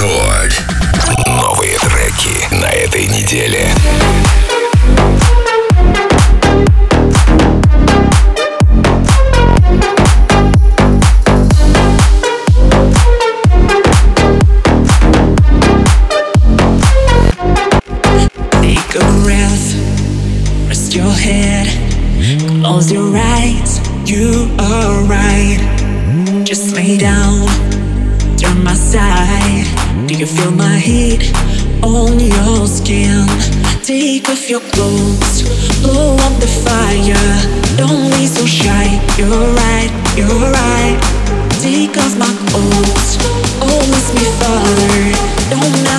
[0.00, 0.52] Рекорд.
[1.26, 3.70] Новые треки на этой неделе.
[22.76, 25.60] Close your eyes, you are right.
[26.44, 27.46] Just lay down,
[28.41, 29.65] turn my side.
[30.07, 31.31] Do you feel my heat
[31.83, 33.27] on your skin?
[33.83, 35.37] Take off your clothes,
[35.81, 37.27] blow up the fire.
[37.77, 38.87] Don't be so shy.
[39.17, 40.97] You're right, you're right.
[41.61, 43.09] Take off my clothes,
[43.61, 43.83] oh
[44.17, 44.97] me further.
[45.53, 45.90] Don't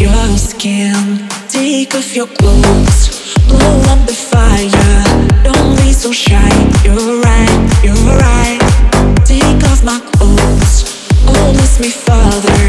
[0.00, 1.28] your skin.
[1.48, 5.04] Take off your clothes, blow up the fire.
[5.44, 6.50] Don't be so shy.
[6.84, 8.58] You're right, you're right.
[9.24, 12.62] Take off my clothes, oh, me further.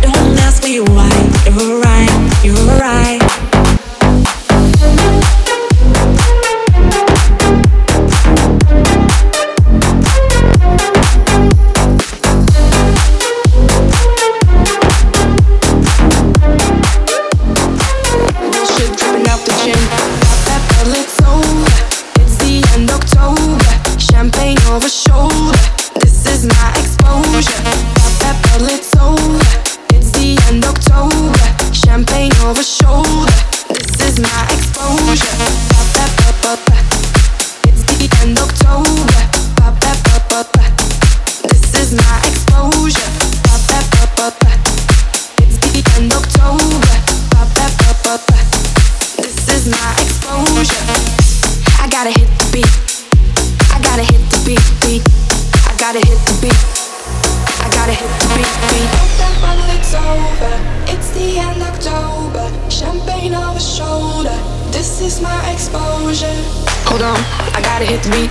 [0.00, 1.12] Don't ask me why.
[1.44, 3.37] You're right, you're right.
[32.54, 32.88] Bullshit
[34.08, 35.38] dripping out the chin.
[35.68, 35.86] Pop
[39.76, 39.98] that
[44.16, 44.48] bottle,
[45.44, 46.94] it's the end October.
[47.36, 48.46] I've ever put that.
[49.16, 50.88] This is my exposure.
[51.80, 52.72] I gotta hit the beat.
[53.72, 54.62] I gotta hit the beat.
[55.66, 55.98] I gotta hit the beat.
[55.98, 56.60] I gotta hit the beat.
[57.60, 58.88] I gotta hit the beat.
[58.96, 60.54] I'm the one that's over.
[60.92, 62.37] It's the end of October.
[62.70, 64.36] Champagne over shoulder.
[64.70, 66.36] This is my exposure.
[66.84, 67.18] Hold on,
[67.56, 68.30] I gotta hit the beat.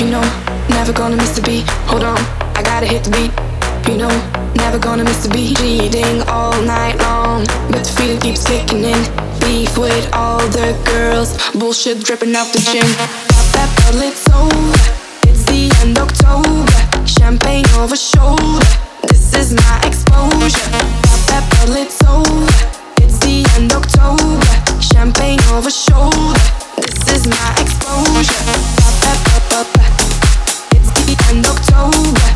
[0.00, 0.22] You know,
[0.70, 1.68] never gonna miss the beat.
[1.90, 2.18] Hold on,
[2.54, 3.32] I gotta hit the beat.
[3.90, 4.12] You know,
[4.54, 5.58] never gonna miss the beat.
[5.60, 9.02] Reading all night long, but the feeling keeps kicking in.
[9.40, 12.86] Beef with all the girls, bullshit dripping off the chin.
[13.34, 14.78] Pop that it's over.
[15.26, 17.06] It's the end October.
[17.06, 18.62] Champagne over shoulder.
[19.08, 20.70] This is my exposure.
[21.02, 22.81] Pop that,
[29.00, 29.92] pop, pop, pop.
[30.72, 32.31] It's the end October.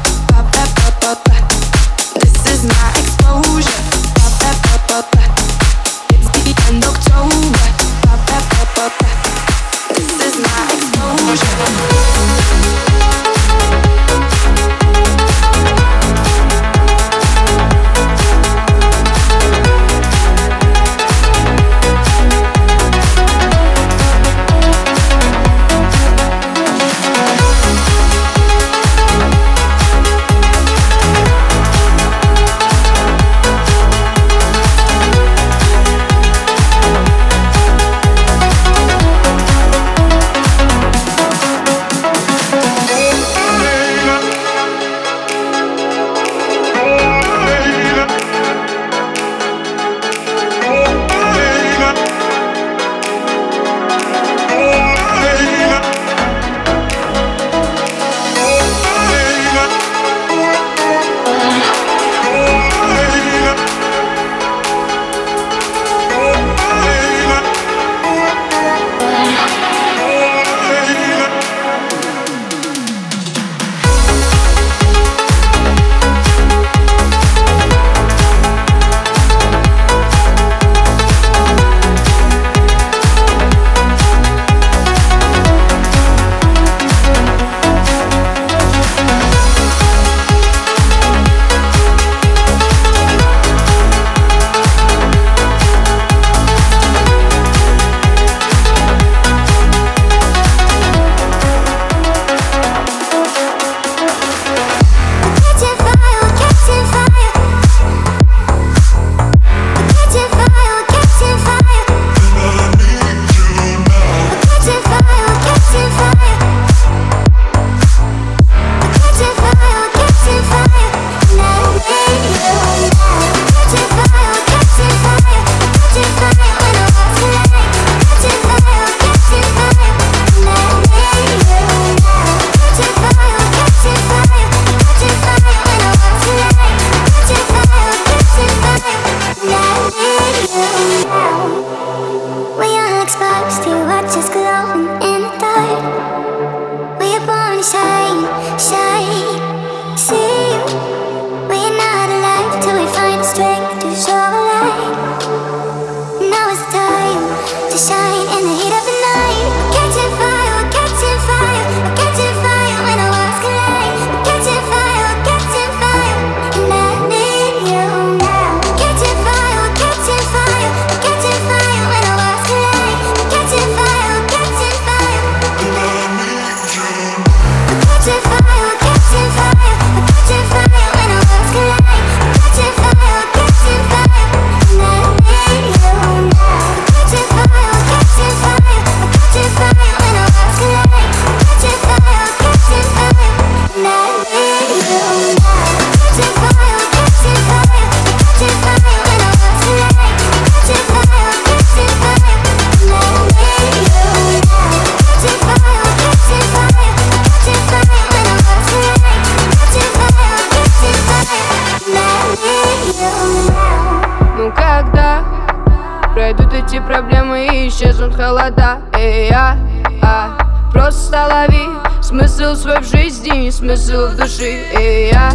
[217.77, 218.81] Исчезнут холода.
[218.99, 219.57] И я
[220.03, 220.39] а,
[220.73, 221.69] просто лови
[222.03, 225.31] Смысл свой в жизни, смысл в душе И я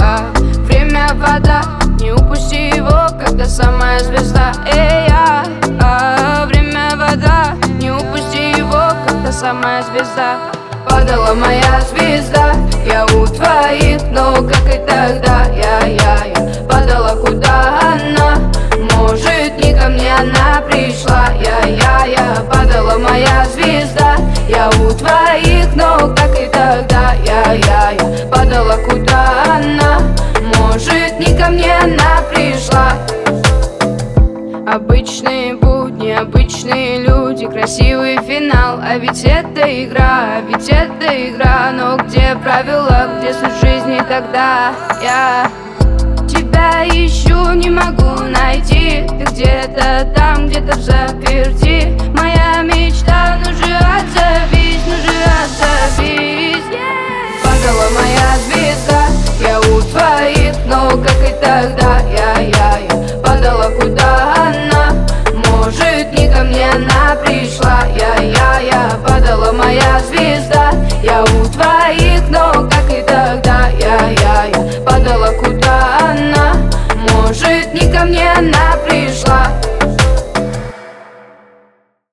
[0.00, 0.30] а,
[0.64, 1.62] время вода.
[2.00, 4.52] Не упусти его, когда самая звезда.
[4.72, 5.44] И я
[5.82, 7.54] а, время вода.
[7.80, 10.38] Не упусти его, когда самая звезда.
[10.88, 12.54] Падала моя звезда.
[12.86, 15.46] Я у твоих ног, как и тогда.
[15.54, 16.40] Я, я, я
[20.20, 21.28] она пришла.
[21.40, 24.16] Я, я, я Падала моя звезда.
[24.48, 27.14] Я у твоих ног, как и тогда.
[27.24, 30.00] Я, я, я Падала куда она?
[30.56, 32.92] Может не ко мне она пришла?
[34.66, 41.96] Обычные будни, обычные люди Красивый финал, а ведь это игра А ведь это игра, но
[41.96, 44.72] где правила, где суть жизни тогда?
[45.02, 45.50] Я
[46.30, 49.04] тебя ищу, не могу найти.
[49.18, 51.79] Ты где-то там, где-то в заперти